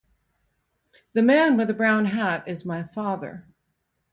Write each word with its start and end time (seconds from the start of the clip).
The 1.13 1.21
man 1.21 1.57
with 1.57 1.69
a 1.69 1.75
brown 1.75 2.05
hat 2.05 2.45
is 2.47 2.65
my 2.65 2.81
father. 2.81 3.47